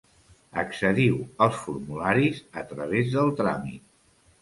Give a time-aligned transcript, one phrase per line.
[0.61, 3.91] Accediu als formularis a través del tràmit.